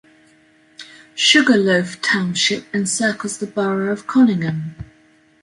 Sugarloaf 1.13 2.01
Township 2.01 2.73
encircles 2.73 3.37
the 3.37 3.45
borough 3.45 3.91
of 3.91 4.07
Conyngham. 4.07 4.73